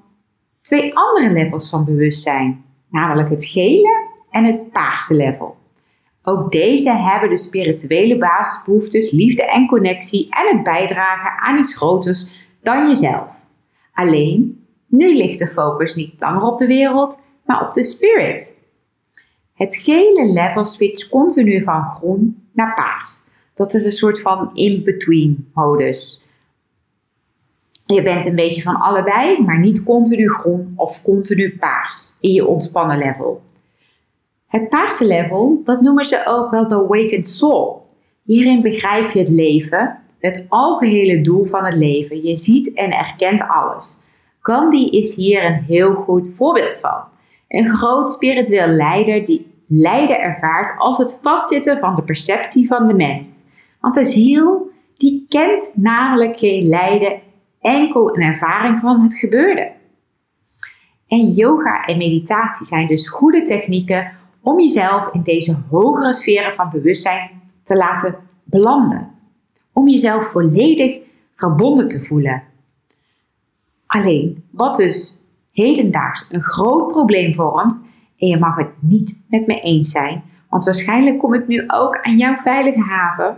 twee 0.61 0.97
andere 0.97 1.31
levels 1.31 1.71
van 1.71 1.85
bewustzijn, 1.85 2.65
namelijk 2.95 3.31
het 3.31 3.45
gele 3.45 4.09
en 4.31 4.45
het 4.45 4.73
paarse 4.73 5.15
level. 5.15 5.57
Ook 6.23 6.53
deze 6.53 6.93
hebben 6.93 7.29
de 7.29 7.39
spirituele 7.39 8.19
basisbehoeftes, 8.19 9.11
liefde 9.11 9.51
en 9.51 9.67
connectie 9.67 10.27
en 10.31 10.57
het 10.57 10.65
bijdragen 10.65 11.39
aan 11.39 11.59
iets 11.59 11.77
groters 11.77 12.31
dan 12.63 12.87
jezelf. 12.87 13.29
Alleen, 13.93 14.67
nu 14.87 15.17
ligt 15.17 15.39
de 15.39 15.47
focus 15.47 15.95
niet 15.95 16.15
langer 16.19 16.43
op 16.43 16.59
de 16.59 16.67
wereld, 16.67 17.23
maar 17.45 17.67
op 17.67 17.73
de 17.73 17.85
spirit. 17.85 18.57
Het 19.55 19.77
gele 19.77 20.33
level 20.33 20.65
switcht 20.65 21.09
continu 21.09 21.63
van 21.63 21.83
groen 21.83 22.49
naar 22.53 22.75
paars. 22.75 23.23
Dat 23.55 23.75
is 23.75 23.85
een 23.85 23.93
soort 23.93 24.21
van 24.21 24.51
in-between 24.55 25.51
modus. 25.55 26.24
Je 27.87 28.03
bent 28.03 28.27
een 28.27 28.35
beetje 28.35 28.63
van 28.63 28.77
allebei, 28.77 29.43
maar 29.43 29.59
niet 29.59 29.85
continu 29.85 30.31
groen 30.31 30.73
of 30.77 31.03
continu 31.03 31.57
paars 31.59 32.17
in 32.21 32.33
je 32.33 32.47
ontspannen 32.47 32.99
level. 32.99 33.43
Het 34.47 34.69
paarse 34.69 35.07
level, 35.07 35.61
dat 35.65 35.81
noemen 35.81 36.05
ze 36.05 36.23
ook 36.27 36.51
wel 36.51 36.69
de 36.69 36.75
awakened 36.75 37.29
soul. 37.29 37.87
Hierin 38.23 38.63
begrijp 38.63 39.11
je 39.11 39.19
het 39.19 39.29
leven, 39.29 39.99
het 40.19 40.47
algehele 40.49 41.21
doel 41.21 41.45
van 41.45 41.65
het 41.65 41.75
leven. 41.75 42.25
Je 42.25 42.37
ziet 42.37 42.73
en 42.73 42.91
erkent 42.91 43.49
alles. 43.49 44.03
Gandhi 44.41 44.91
is 44.91 45.17
hier 45.17 45.45
een 45.45 45.63
heel 45.67 45.95
goed 45.95 46.35
voorbeeld 46.37 46.81
van. 46.81 47.03
Een 47.49 47.69
groot 47.69 48.13
spiritueel 48.13 48.67
leider 48.67 49.25
die 49.25 49.53
lijden 49.67 50.21
ervaart 50.21 50.79
als 50.79 50.99
het 50.99 51.19
vastzitten 51.23 51.79
van 51.79 51.97
de 51.97 52.03
perceptie 52.03 52.67
van 52.67 52.87
de 52.87 52.95
mens. 52.95 53.45
Want 53.81 53.95
de 53.95 54.05
ziel, 54.05 54.71
die 54.97 55.27
kent 55.29 55.73
namelijk 55.77 56.39
geen 56.39 56.67
lijden, 56.67 57.21
enkel 57.65 58.17
een 58.17 58.23
ervaring 58.23 58.81
van 58.81 59.01
het 59.01 59.15
gebeurde. 59.15 59.73
En 61.09 61.31
yoga 61.31 61.85
en 61.85 61.97
meditatie 61.97 62.67
zijn 62.67 62.87
dus 62.87 63.09
goede 63.09 63.43
technieken 63.43 64.11
om 64.41 64.61
jezelf 64.61 65.09
in 65.13 65.23
deze 65.23 65.57
hogere 65.71 66.13
sferen 66.13 66.55
van 66.55 66.71
bewustzijn 66.71 67.31
te 67.63 67.77
laten 67.77 68.17
belanden. 68.45 69.11
Om 69.73 69.89
jezelf 69.89 70.25
volledig 70.25 70.99
verbonden 71.35 71.89
te 71.89 72.01
voelen. 72.01 72.43
Alleen, 73.87 74.45
wat 74.51 74.77
dus 74.77 75.19
hedendaags 75.53 76.27
een 76.31 76.43
groot 76.43 76.89
probleem 76.89 77.35
vormt, 77.35 77.89
en 78.19 78.29
je 78.29 78.39
mag 78.39 78.57
het 78.57 78.71
niet 78.81 79.19
met 79.29 79.47
me 79.47 79.61
eens 79.61 79.91
zijn, 79.91 80.23
want 80.49 80.65
waarschijnlijk 80.65 81.19
kom 81.19 81.35
ik 81.35 81.47
nu 81.47 81.65
ook 81.67 82.01
aan 82.03 82.17
jouw 82.17 82.37
veilige 82.37 82.81
haven. 82.81 83.37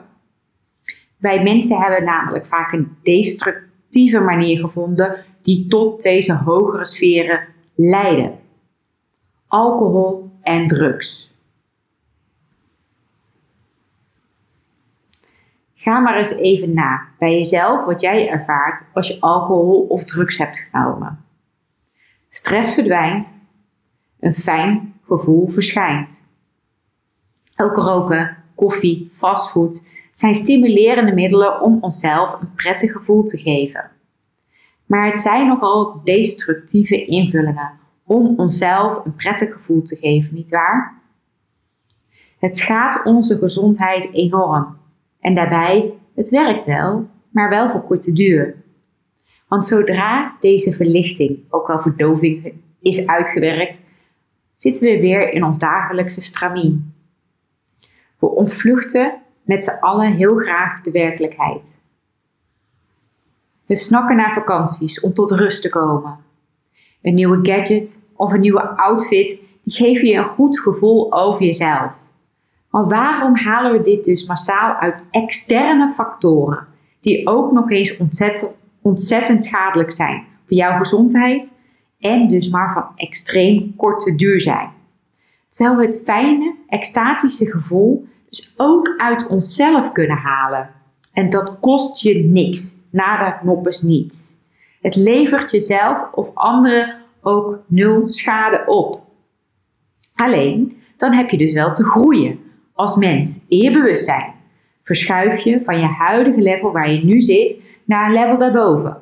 Wij 1.16 1.42
mensen 1.42 1.76
hebben 1.76 2.04
namelijk 2.04 2.46
vaak 2.46 2.72
een 2.72 2.96
destructieve 3.02 3.65
manier 4.04 4.58
gevonden 4.58 5.16
die 5.40 5.66
tot 5.68 6.02
deze 6.02 6.34
hogere 6.34 6.86
sferen 6.86 7.46
leiden. 7.74 8.38
Alcohol 9.46 10.30
en 10.42 10.66
drugs. 10.66 11.34
Ga 15.74 15.98
maar 15.98 16.16
eens 16.16 16.34
even 16.34 16.74
na 16.74 17.08
bij 17.18 17.32
jezelf 17.36 17.84
wat 17.84 18.00
jij 18.00 18.28
ervaart 18.28 18.88
als 18.92 19.08
je 19.08 19.20
alcohol 19.20 19.86
of 19.88 20.04
drugs 20.04 20.38
hebt 20.38 20.58
genomen. 20.70 21.24
Stress 22.28 22.74
verdwijnt, 22.74 23.38
een 24.20 24.34
fijn 24.34 24.94
gevoel 25.06 25.48
verschijnt. 25.48 26.20
Ook 27.56 27.76
roken, 27.76 28.36
koffie, 28.54 29.10
fastfood 29.12 29.84
zijn 30.18 30.34
stimulerende 30.34 31.14
middelen 31.14 31.60
om 31.60 31.78
onszelf 31.80 32.40
een 32.40 32.54
prettig 32.54 32.92
gevoel 32.92 33.22
te 33.22 33.38
geven. 33.38 33.90
Maar 34.86 35.10
het 35.10 35.20
zijn 35.20 35.46
nogal 35.46 36.00
destructieve 36.04 37.04
invullingen 37.04 37.70
om 38.04 38.34
onszelf 38.36 39.04
een 39.04 39.14
prettig 39.14 39.52
gevoel 39.52 39.82
te 39.82 39.96
geven, 39.96 40.34
nietwaar? 40.34 41.02
Het 42.38 42.56
schaadt 42.56 43.04
onze 43.04 43.38
gezondheid 43.38 44.12
enorm. 44.12 44.76
En 45.20 45.34
daarbij, 45.34 45.92
het 46.14 46.30
werkt 46.30 46.66
wel, 46.66 47.08
maar 47.30 47.48
wel 47.48 47.70
voor 47.70 47.82
korte 47.82 48.12
duur. 48.12 48.56
Want 49.48 49.66
zodra 49.66 50.36
deze 50.40 50.72
verlichting, 50.72 51.38
ook 51.48 51.66
wel 51.66 51.80
verdoving, 51.80 52.52
is 52.80 53.06
uitgewerkt, 53.06 53.80
zitten 54.54 54.82
we 54.88 55.00
weer 55.00 55.32
in 55.32 55.44
ons 55.44 55.58
dagelijkse 55.58 56.22
stramien. 56.22 56.94
We 58.18 58.26
ontvluchten 58.26 59.24
met 59.46 59.64
z'n 59.64 59.78
allen 59.80 60.12
heel 60.12 60.36
graag 60.36 60.82
de 60.82 60.90
werkelijkheid. 60.90 61.80
We 63.66 63.76
snakken 63.76 64.16
naar 64.16 64.32
vakanties 64.32 65.00
om 65.00 65.14
tot 65.14 65.30
rust 65.30 65.62
te 65.62 65.68
komen. 65.68 66.16
Een 67.02 67.14
nieuwe 67.14 67.38
gadget 67.42 68.06
of 68.16 68.32
een 68.32 68.40
nieuwe 68.40 68.76
outfit 68.76 69.40
die 69.62 69.74
geven 69.74 70.08
je 70.08 70.14
een 70.14 70.24
goed 70.24 70.60
gevoel 70.60 71.12
over 71.12 71.42
jezelf. 71.42 71.92
Maar 72.70 72.88
waarom 72.88 73.36
halen 73.36 73.72
we 73.72 73.82
dit 73.82 74.04
dus 74.04 74.26
massaal 74.26 74.74
uit 74.74 75.04
externe 75.10 75.88
factoren, 75.88 76.66
die 77.00 77.26
ook 77.26 77.52
nog 77.52 77.70
eens 77.70 77.96
ontzettend, 77.96 78.56
ontzettend 78.82 79.44
schadelijk 79.44 79.90
zijn 79.90 80.24
voor 80.46 80.56
jouw 80.56 80.78
gezondheid 80.78 81.54
en 81.98 82.28
dus 82.28 82.50
maar 82.50 82.72
van 82.72 82.86
extreem 82.96 83.76
korte 83.76 84.14
duur 84.14 84.40
zijn? 84.40 84.70
Terwijl 85.48 85.76
we 85.76 85.84
het 85.84 86.02
fijne, 86.04 86.54
extatische 86.68 87.50
gevoel 87.50 88.06
ook 88.56 88.94
uit 88.96 89.26
onszelf 89.26 89.92
kunnen 89.92 90.16
halen. 90.16 90.70
En 91.12 91.30
dat 91.30 91.56
kost 91.60 92.02
je 92.02 92.14
niks, 92.14 92.78
nada 92.90 93.40
noppes 93.42 93.82
niet. 93.82 94.38
Het 94.80 94.96
levert 94.96 95.50
jezelf 95.50 96.12
of 96.12 96.30
anderen 96.34 96.94
ook 97.22 97.58
nul 97.66 98.08
schade 98.08 98.62
op. 98.66 99.02
Alleen, 100.14 100.82
dan 100.96 101.12
heb 101.12 101.30
je 101.30 101.38
dus 101.38 101.52
wel 101.52 101.72
te 101.72 101.84
groeien 101.84 102.38
als 102.72 102.96
mens 102.96 103.44
in 103.48 103.58
je 103.58 103.72
bewustzijn. 103.72 104.34
Verschuif 104.82 105.38
je 105.38 105.60
van 105.64 105.80
je 105.80 105.86
huidige 105.86 106.40
level 106.40 106.72
waar 106.72 106.90
je 106.90 107.04
nu 107.04 107.20
zit 107.20 107.58
naar 107.84 108.06
een 108.06 108.12
level 108.12 108.38
daarboven. 108.38 109.00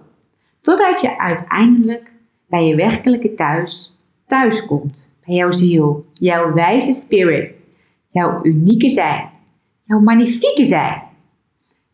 Totdat 0.60 1.00
je 1.00 1.18
uiteindelijk 1.18 2.12
bij 2.46 2.66
je 2.66 2.76
werkelijke 2.76 3.34
thuis 3.34 3.94
thuis 4.26 4.66
komt. 4.66 5.16
Bij 5.26 5.34
jouw 5.34 5.50
ziel, 5.50 6.06
jouw 6.12 6.52
wijze 6.52 6.92
spirit, 6.92 7.68
jouw 8.10 8.40
unieke 8.42 8.90
zijn, 8.90 9.30
jouw 9.84 10.00
magnifieke 10.00 10.64
zijn. 10.64 11.02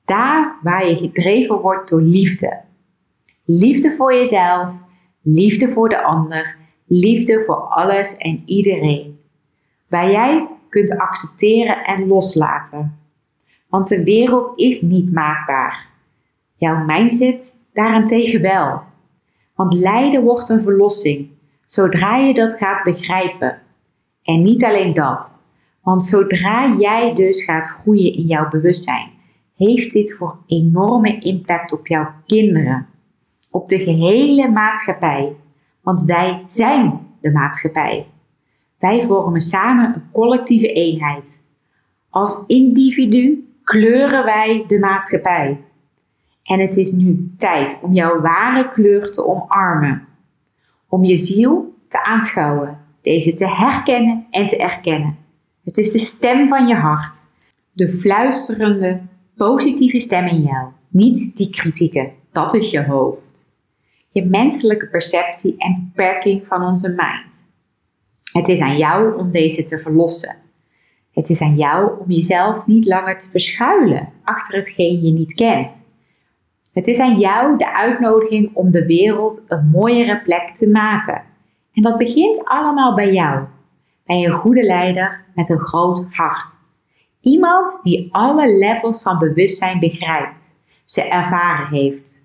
Daar 0.04 0.58
waar 0.62 0.86
je 0.86 0.96
gedreven 0.96 1.60
wordt 1.60 1.90
door 1.90 2.02
liefde. 2.02 2.60
Liefde 3.44 3.90
voor 3.90 4.14
jezelf, 4.14 4.72
liefde 5.22 5.68
voor 5.68 5.88
de 5.88 6.02
ander, 6.02 6.56
liefde 6.86 7.42
voor 7.46 7.56
alles 7.56 8.16
en 8.16 8.42
iedereen. 8.44 9.20
Waar 9.88 10.10
jij 10.10 10.48
kunt 10.68 10.98
accepteren 10.98 11.84
en 11.84 12.06
loslaten. 12.06 12.98
Want 13.68 13.88
de 13.88 14.04
wereld 14.04 14.58
is 14.58 14.80
niet 14.80 15.12
maakbaar. 15.12 15.88
Jouw 16.54 16.84
mindset 16.84 17.54
daarentegen 17.72 18.40
wel. 18.40 18.82
Want 19.54 19.74
lijden 19.74 20.22
wordt 20.22 20.48
een 20.48 20.62
verlossing, 20.62 21.28
zodra 21.64 22.16
je 22.16 22.34
dat 22.34 22.54
gaat 22.54 22.84
begrijpen. 22.84 23.62
En 24.22 24.42
niet 24.42 24.64
alleen 24.64 24.94
dat, 24.94 25.39
want 25.82 26.04
zodra 26.04 26.74
jij 26.78 27.14
dus 27.14 27.44
gaat 27.44 27.68
groeien 27.68 28.14
in 28.14 28.24
jouw 28.24 28.48
bewustzijn, 28.48 29.10
heeft 29.56 29.92
dit 29.92 30.14
voor 30.14 30.38
enorme 30.46 31.18
impact 31.18 31.72
op 31.72 31.86
jouw 31.86 32.12
kinderen, 32.26 32.86
op 33.50 33.68
de 33.68 33.78
gehele 33.78 34.48
maatschappij. 34.48 35.36
Want 35.82 36.02
wij 36.02 36.44
zijn 36.46 37.00
de 37.20 37.30
maatschappij. 37.32 38.06
Wij 38.78 39.02
vormen 39.02 39.40
samen 39.40 39.94
een 39.94 40.02
collectieve 40.12 40.72
eenheid. 40.72 41.42
Als 42.10 42.42
individu 42.46 43.48
kleuren 43.64 44.24
wij 44.24 44.64
de 44.66 44.78
maatschappij. 44.78 45.60
En 46.42 46.60
het 46.60 46.76
is 46.76 46.92
nu 46.92 47.34
tijd 47.38 47.78
om 47.82 47.92
jouw 47.92 48.20
ware 48.20 48.68
kleur 48.68 49.10
te 49.10 49.26
omarmen. 49.26 50.06
Om 50.88 51.04
je 51.04 51.16
ziel 51.16 51.74
te 51.88 52.04
aanschouwen, 52.04 52.78
deze 53.02 53.34
te 53.34 53.48
herkennen 53.48 54.26
en 54.30 54.46
te 54.46 54.56
erkennen. 54.56 55.19
Het 55.64 55.76
is 55.76 55.92
de 55.92 55.98
stem 55.98 56.48
van 56.48 56.66
je 56.66 56.74
hart, 56.74 57.18
de 57.72 57.88
fluisterende, 57.88 59.00
positieve 59.36 60.00
stem 60.00 60.26
in 60.26 60.42
jou, 60.42 60.68
niet 60.88 61.36
die 61.36 61.50
kritieke, 61.50 62.10
dat 62.32 62.54
is 62.54 62.70
je 62.70 62.84
hoofd. 62.84 63.48
Je 64.12 64.24
menselijke 64.24 64.88
perceptie 64.88 65.54
en 65.58 65.92
beperking 65.94 66.46
van 66.46 66.62
onze 66.62 66.88
mind. 66.88 67.48
Het 68.32 68.48
is 68.48 68.60
aan 68.60 68.76
jou 68.76 69.18
om 69.18 69.30
deze 69.30 69.64
te 69.64 69.78
verlossen. 69.78 70.36
Het 71.12 71.30
is 71.30 71.40
aan 71.40 71.56
jou 71.56 72.00
om 72.00 72.10
jezelf 72.10 72.66
niet 72.66 72.86
langer 72.86 73.18
te 73.18 73.28
verschuilen 73.28 74.08
achter 74.24 74.58
hetgeen 74.58 75.02
je 75.02 75.12
niet 75.12 75.34
kent. 75.34 75.84
Het 76.72 76.86
is 76.86 76.98
aan 76.98 77.18
jou 77.18 77.58
de 77.58 77.74
uitnodiging 77.74 78.54
om 78.54 78.70
de 78.70 78.86
wereld 78.86 79.44
een 79.48 79.68
mooiere 79.72 80.20
plek 80.22 80.54
te 80.54 80.68
maken. 80.68 81.22
En 81.72 81.82
dat 81.82 81.98
begint 81.98 82.44
allemaal 82.44 82.94
bij 82.94 83.12
jou. 83.12 83.46
Bij 84.10 84.24
een 84.24 84.32
goede 84.32 84.62
leider 84.62 85.24
met 85.34 85.48
een 85.48 85.58
groot 85.58 86.04
hart. 86.10 86.58
Iemand 87.20 87.82
die 87.82 88.08
alle 88.12 88.58
levels 88.58 89.02
van 89.02 89.18
bewustzijn 89.18 89.78
begrijpt, 89.78 90.56
ze 90.84 91.02
ervaren 91.02 91.66
heeft. 91.66 92.24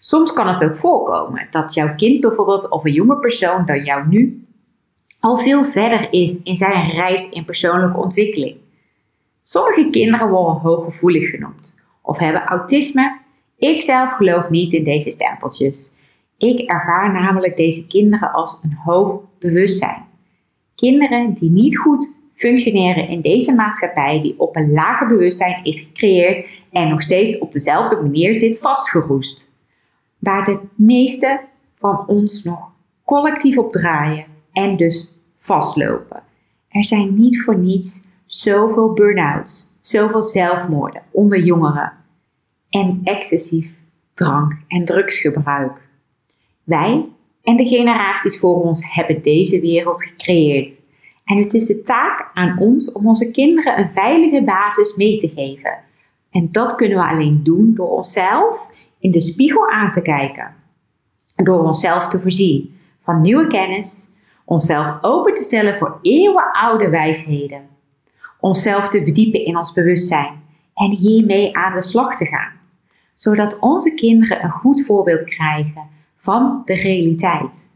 Soms 0.00 0.32
kan 0.32 0.48
het 0.48 0.64
ook 0.64 0.76
voorkomen 0.76 1.46
dat 1.50 1.74
jouw 1.74 1.94
kind 1.94 2.20
bijvoorbeeld 2.20 2.70
of 2.70 2.84
een 2.84 2.92
jonge 2.92 3.18
persoon 3.18 3.66
dan 3.66 3.84
jou 3.84 4.08
nu 4.08 4.44
al 5.20 5.38
veel 5.38 5.64
verder 5.64 6.12
is 6.12 6.42
in 6.42 6.56
zijn 6.56 6.90
reis 6.90 7.28
in 7.30 7.44
persoonlijke 7.44 7.98
ontwikkeling. 7.98 8.56
Sommige 9.42 9.88
kinderen 9.90 10.28
worden 10.28 10.62
hooggevoelig 10.62 11.30
genoemd 11.30 11.74
of 12.02 12.18
hebben 12.18 12.44
autisme. 12.44 13.18
Ik 13.56 13.82
zelf 13.82 14.12
geloof 14.12 14.48
niet 14.48 14.72
in 14.72 14.84
deze 14.84 15.10
stempeltjes. 15.10 15.92
Ik 16.36 16.70
ervaar 16.70 17.12
namelijk 17.12 17.56
deze 17.56 17.86
kinderen 17.86 18.32
als 18.32 18.60
een 18.62 18.78
hoog 18.84 19.20
bewustzijn. 19.38 20.10
Kinderen 20.82 21.34
die 21.34 21.50
niet 21.50 21.78
goed 21.78 22.14
functioneren 22.34 23.08
in 23.08 23.20
deze 23.20 23.54
maatschappij 23.54 24.22
die 24.22 24.40
op 24.40 24.56
een 24.56 24.72
lager 24.72 25.06
bewustzijn 25.06 25.64
is 25.64 25.80
gecreëerd 25.80 26.64
en 26.72 26.88
nog 26.88 27.02
steeds 27.02 27.38
op 27.38 27.52
dezelfde 27.52 27.96
manier 27.96 28.38
zit 28.38 28.58
vastgeroest. 28.58 29.50
Waar 30.18 30.44
de 30.44 30.58
meeste 30.74 31.40
van 31.78 32.06
ons 32.06 32.42
nog 32.42 32.70
collectief 33.04 33.58
op 33.58 33.72
draaien 33.72 34.26
en 34.52 34.76
dus 34.76 35.12
vastlopen. 35.36 36.22
Er 36.68 36.84
zijn 36.84 37.14
niet 37.14 37.42
voor 37.42 37.58
niets 37.58 38.08
zoveel 38.26 38.92
burn-outs, 38.92 39.72
zoveel 39.80 40.22
zelfmoorden 40.22 41.02
onder 41.10 41.38
jongeren 41.38 41.92
en 42.70 43.00
excessief 43.04 43.70
drank- 44.14 44.58
en 44.68 44.84
drugsgebruik. 44.84 45.88
Wij 46.64 47.08
en 47.42 47.56
de 47.56 47.66
generaties 47.66 48.38
voor 48.38 48.62
ons 48.62 48.94
hebben 48.94 49.22
deze 49.22 49.60
wereld 49.60 50.04
gecreëerd. 50.04 50.80
En 51.24 51.36
het 51.36 51.54
is 51.54 51.66
de 51.66 51.82
taak 51.82 52.30
aan 52.34 52.58
ons 52.58 52.92
om 52.92 53.06
onze 53.06 53.30
kinderen 53.30 53.78
een 53.78 53.90
veilige 53.90 54.42
basis 54.44 54.96
mee 54.96 55.16
te 55.16 55.28
geven. 55.28 55.78
En 56.30 56.48
dat 56.50 56.74
kunnen 56.74 56.98
we 56.98 57.08
alleen 57.08 57.40
doen 57.42 57.72
door 57.74 57.88
onszelf 57.88 58.66
in 58.98 59.10
de 59.10 59.20
spiegel 59.20 59.70
aan 59.70 59.90
te 59.90 60.02
kijken. 60.02 60.54
Door 61.36 61.64
onszelf 61.64 62.06
te 62.06 62.20
voorzien 62.20 62.78
van 63.02 63.20
nieuwe 63.20 63.46
kennis, 63.46 64.10
onszelf 64.44 64.98
open 65.00 65.34
te 65.34 65.42
stellen 65.42 65.78
voor 65.78 65.98
eeuwenoude 66.02 66.88
wijsheden, 66.88 67.68
onszelf 68.40 68.88
te 68.88 69.02
verdiepen 69.02 69.44
in 69.44 69.56
ons 69.56 69.72
bewustzijn 69.72 70.42
en 70.74 70.90
hiermee 70.90 71.56
aan 71.56 71.74
de 71.74 71.82
slag 71.82 72.16
te 72.16 72.26
gaan, 72.26 72.52
zodat 73.14 73.58
onze 73.58 73.94
kinderen 73.94 74.44
een 74.44 74.50
goed 74.50 74.84
voorbeeld 74.84 75.24
krijgen 75.24 75.90
van 76.22 76.62
de 76.64 76.74
realiteit. 76.74 77.70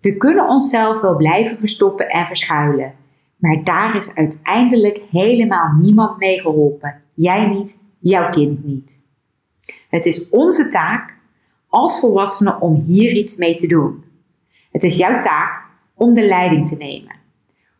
We 0.00 0.16
kunnen 0.16 0.48
onszelf 0.48 1.00
wel 1.00 1.16
blijven 1.16 1.58
verstoppen 1.58 2.08
en 2.08 2.26
verschuilen, 2.26 2.94
maar 3.36 3.64
daar 3.64 3.96
is 3.96 4.14
uiteindelijk 4.14 4.98
helemaal 5.10 5.74
niemand 5.78 6.18
mee 6.18 6.40
geholpen. 6.40 7.02
Jij 7.14 7.46
niet, 7.46 7.78
jouw 7.98 8.30
kind 8.30 8.64
niet. 8.64 9.00
Het 9.88 10.06
is 10.06 10.28
onze 10.28 10.68
taak 10.68 11.16
als 11.68 12.00
volwassenen 12.00 12.60
om 12.60 12.74
hier 12.86 13.12
iets 13.12 13.36
mee 13.36 13.54
te 13.54 13.66
doen. 13.66 14.04
Het 14.72 14.84
is 14.84 14.96
jouw 14.96 15.20
taak 15.20 15.66
om 15.94 16.14
de 16.14 16.26
leiding 16.26 16.68
te 16.68 16.76
nemen. 16.76 17.16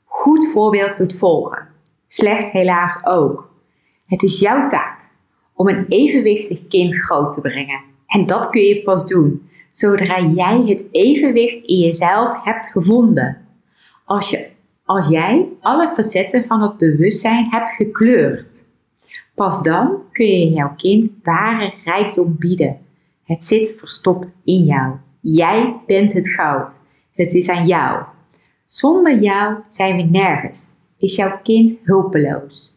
Goed 0.04 0.50
voorbeeld 0.52 0.96
doet 0.96 1.18
volgen. 1.18 1.68
Slecht 2.08 2.50
helaas 2.50 3.06
ook. 3.06 3.50
Het 4.06 4.22
is 4.22 4.38
jouw 4.38 4.68
taak 4.68 5.00
om 5.54 5.68
een 5.68 5.86
evenwichtig 5.88 6.68
kind 6.68 6.94
groot 6.94 7.34
te 7.34 7.40
brengen. 7.40 7.80
En 8.06 8.26
dat 8.26 8.50
kun 8.50 8.62
je 8.62 8.82
pas 8.82 9.06
doen 9.06 9.50
zodra 9.72 10.20
jij 10.20 10.62
het 10.66 10.88
evenwicht 10.90 11.66
in 11.66 11.78
jezelf 11.78 12.44
hebt 12.44 12.68
gevonden. 12.68 13.36
Als, 14.04 14.30
je, 14.30 14.46
als 14.84 15.08
jij 15.08 15.48
alle 15.60 15.88
facetten 15.88 16.44
van 16.44 16.62
het 16.62 16.78
bewustzijn 16.78 17.46
hebt 17.50 17.70
gekleurd. 17.70 18.64
Pas 19.34 19.62
dan 19.62 20.02
kun 20.12 20.26
je 20.26 20.50
jouw 20.50 20.74
kind 20.76 21.14
ware 21.22 21.74
rijkdom 21.84 22.36
bieden. 22.38 22.78
Het 23.24 23.44
zit 23.44 23.74
verstopt 23.78 24.36
in 24.44 24.64
jou. 24.64 24.96
Jij 25.20 25.76
bent 25.86 26.12
het 26.12 26.28
goud. 26.28 26.80
Het 27.12 27.34
is 27.34 27.48
aan 27.48 27.66
jou. 27.66 28.02
Zonder 28.66 29.20
jou 29.20 29.56
zijn 29.68 29.96
we 29.96 30.02
nergens. 30.02 30.74
Is 30.98 31.16
jouw 31.16 31.40
kind 31.42 31.76
hulpeloos. 31.82 32.76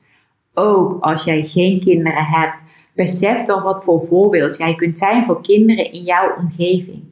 Ook 0.54 1.04
als 1.04 1.24
jij 1.24 1.44
geen 1.44 1.80
kinderen 1.80 2.26
hebt, 2.26 2.56
besef 2.96 3.42
dan 3.42 3.64
wat 3.64 3.84
voor 3.84 4.06
voorbeeld 4.08 4.58
jij 4.58 4.76
kunt 4.76 4.98
zijn 4.98 5.26
voor 5.26 5.42
kinderen 5.42 5.92
in 5.92 6.02
jouw 6.02 6.36
omgeving. 6.38 7.04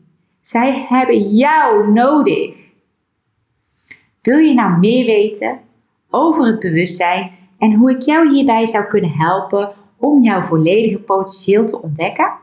Zij 0.41 0.85
hebben 0.87 1.35
jou 1.35 1.91
nodig. 1.91 2.55
Wil 4.21 4.37
je 4.37 4.53
nou 4.53 4.79
meer 4.79 5.05
weten 5.05 5.59
over 6.09 6.45
het 6.45 6.59
bewustzijn 6.59 7.31
en 7.59 7.73
hoe 7.73 7.91
ik 7.91 8.01
jou 8.01 8.33
hierbij 8.33 8.67
zou 8.67 8.85
kunnen 8.85 9.11
helpen 9.11 9.71
om 9.97 10.23
jouw 10.23 10.41
volledige 10.41 10.99
potentieel 10.99 11.65
te 11.65 11.81
ontdekken? 11.81 12.33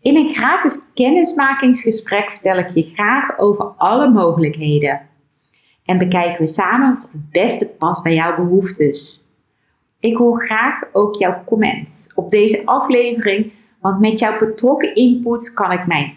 In 0.00 0.16
een 0.16 0.34
gratis 0.34 0.86
kennismakingsgesprek 0.94 2.30
vertel 2.30 2.58
ik 2.58 2.68
je 2.68 2.82
graag 2.82 3.38
over 3.38 3.64
alle 3.64 4.10
mogelijkheden. 4.10 5.00
En 5.84 5.98
bekijken 5.98 6.40
we 6.40 6.48
samen 6.48 6.98
wat 7.02 7.12
het 7.12 7.30
beste 7.30 7.68
past 7.68 8.02
bij 8.02 8.14
jouw 8.14 8.36
behoeftes. 8.36 9.23
Ik 10.04 10.16
hoor 10.16 10.46
graag 10.46 10.80
ook 10.92 11.14
jouw 11.14 11.42
comments 11.44 12.12
op 12.14 12.30
deze 12.30 12.66
aflevering, 12.66 13.52
want 13.80 14.00
met 14.00 14.18
jouw 14.18 14.38
betrokken 14.38 14.94
input 14.94 15.52
kan 15.52 15.72
ik, 15.72 15.86
mijn, 15.86 16.14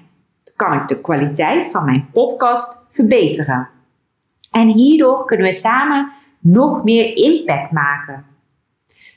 kan 0.56 0.74
ik 0.74 0.88
de 0.88 1.02
kwaliteit 1.02 1.72
van 1.72 1.86
mijn 1.86 2.10
podcast 2.14 2.86
verbeteren. 2.92 3.70
En 4.52 4.68
hierdoor 4.68 5.26
kunnen 5.26 5.46
we 5.46 5.54
samen 5.54 6.12
nog 6.40 6.84
meer 6.84 7.16
impact 7.16 7.72
maken, 7.72 8.26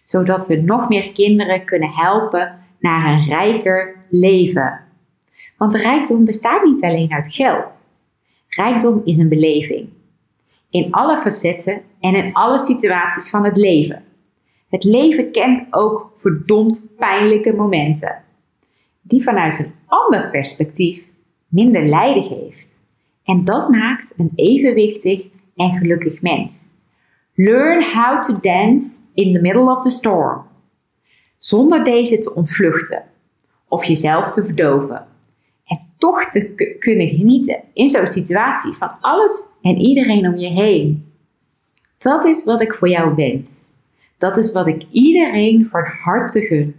zodat 0.03 0.47
we 0.47 0.57
nog 0.57 0.89
meer 0.89 1.13
kinderen 1.13 1.65
kunnen 1.65 1.91
helpen 1.91 2.59
naar 2.79 3.13
een 3.13 3.25
rijker 3.25 3.97
leven. 4.11 4.81
Want 5.57 5.75
rijkdom 5.75 6.25
bestaat 6.25 6.65
niet 6.65 6.85
alleen 6.85 7.13
uit 7.13 7.33
geld. 7.33 7.87
Rijkdom 8.49 9.01
is 9.05 9.19
een 9.19 9.29
beleving. 9.29 9.89
In 10.69 10.93
alle 10.93 11.19
facetten 11.19 11.83
en 12.01 12.15
in 12.15 12.33
alle 12.33 12.59
situaties 12.59 13.31
van 13.31 13.45
het 13.45 13.57
leven. 13.57 14.09
Het 14.71 14.85
leven 14.85 15.31
kent 15.33 15.67
ook 15.71 16.13
verdomd 16.17 16.87
pijnlijke 16.99 17.53
momenten, 17.53 18.23
die 19.03 19.23
vanuit 19.23 19.59
een 19.59 19.73
ander 19.87 20.31
perspectief 20.31 21.05
minder 21.49 21.89
lijden 21.89 22.25
geeft. 22.25 22.81
En 23.25 23.45
dat 23.45 23.69
maakt 23.69 24.15
een 24.17 24.33
evenwichtig 24.35 25.27
en 25.57 25.71
gelukkig 25.71 26.23
mens. 26.23 26.73
Learn 27.35 27.83
how 27.83 28.23
to 28.23 28.33
dance 28.33 29.01
in 29.15 29.33
the 29.33 29.41
middle 29.41 29.77
of 29.77 29.83
the 29.83 29.91
storm. 29.91 30.47
Zonder 31.39 31.85
deze 31.85 32.19
te 32.19 32.35
ontvluchten 32.35 33.05
of 33.69 33.85
jezelf 33.85 34.31
te 34.31 34.45
verdoven. 34.45 35.07
En 35.67 35.79
toch 35.99 36.25
te 36.25 36.75
kunnen 36.79 37.09
genieten 37.09 37.61
in 37.73 37.89
zo'n 37.89 38.07
situatie 38.07 38.73
van 38.73 38.91
alles 39.01 39.49
en 39.63 39.79
iedereen 39.79 40.27
om 40.27 40.37
je 40.37 40.49
heen. 40.49 41.13
Dat 41.99 42.25
is 42.25 42.45
wat 42.45 42.61
ik 42.61 42.75
voor 42.75 42.89
jou 42.89 43.15
wens. 43.15 43.73
Dat 44.21 44.37
is 44.37 44.53
wat 44.53 44.67
ik 44.67 44.87
iedereen 44.91 45.67
van 45.67 45.85
harte 46.03 46.41
gun. 46.41 46.75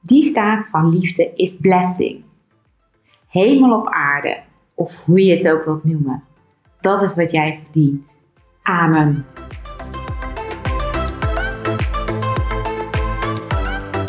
Die 0.00 0.22
staat 0.22 0.68
van 0.68 0.88
liefde 0.88 1.32
is 1.34 1.56
blessing. 1.56 2.22
Hemel 3.28 3.78
op 3.78 3.88
aarde, 3.88 4.40
of 4.74 4.96
hoe 4.96 5.24
je 5.24 5.34
het 5.34 5.48
ook 5.48 5.64
wilt 5.64 5.84
noemen. 5.84 6.24
Dat 6.80 7.02
is 7.02 7.16
wat 7.16 7.30
jij 7.30 7.60
verdient. 7.62 8.20
Amen. 8.62 9.26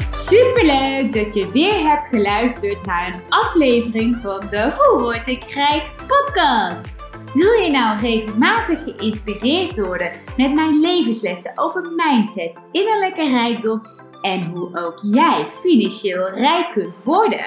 Superleuk 0.04 1.14
dat 1.14 1.34
je 1.34 1.52
weer 1.52 1.90
hebt 1.90 2.08
geluisterd 2.08 2.86
naar 2.86 3.08
een 3.08 3.22
aflevering 3.30 4.18
van 4.18 4.40
de 4.50 4.74
Hoe 4.78 5.02
Word 5.02 5.28
ik 5.28 5.44
Rijk 5.44 5.92
podcast. 6.08 6.93
Wil 7.34 7.52
je 7.52 7.72
nou 7.72 8.00
regelmatig 8.00 8.84
geïnspireerd 8.84 9.80
worden 9.80 10.12
met 10.38 10.54
mijn 10.54 10.80
levenslessen 10.80 11.52
over 11.56 11.92
mindset, 11.96 12.62
innerlijke 12.72 13.30
rijkdom 13.30 13.82
en 14.22 14.46
hoe 14.46 14.80
ook 14.80 15.00
jij 15.02 15.46
financieel 15.62 16.30
rijk 16.30 16.72
kunt 16.72 17.02
worden? 17.04 17.46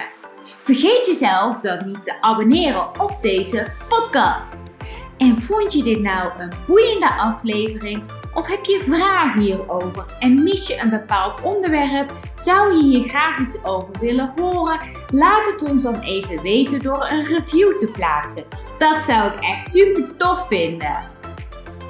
Vergeet 0.63 1.07
jezelf 1.07 1.61
dan 1.61 1.87
niet 1.87 2.03
te 2.03 2.23
abonneren 2.23 3.01
op 3.01 3.17
deze 3.21 3.73
podcast. 3.89 4.76
En 5.19 5.37
vond 5.37 5.73
je 5.73 5.83
dit 5.83 6.01
nou 6.01 6.31
een 6.39 6.53
boeiende 6.67 7.15
aflevering? 7.15 8.03
Of 8.35 8.47
heb 8.47 8.65
je 8.65 8.81
vragen 8.81 9.41
hierover 9.41 10.07
en 10.19 10.43
mis 10.43 10.67
je 10.67 10.81
een 10.81 10.91
bepaald 10.91 11.43
onderwerp? 11.43 12.13
Zou 12.35 12.77
je 12.77 12.83
hier 12.83 13.09
graag 13.09 13.39
iets 13.39 13.65
over 13.65 13.89
willen 14.01 14.33
horen? 14.37 14.81
Laat 15.11 15.47
het 15.47 15.71
ons 15.71 15.83
dan 15.83 16.01
even 16.01 16.43
weten 16.43 16.81
door 16.81 17.07
een 17.11 17.23
review 17.23 17.79
te 17.79 17.87
plaatsen. 17.87 18.45
Dat 18.79 19.03
zou 19.03 19.33
ik 19.33 19.39
echt 19.41 19.71
super 19.71 20.17
tof 20.17 20.47
vinden. 20.49 20.97